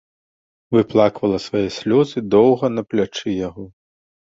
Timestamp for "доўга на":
2.37-2.87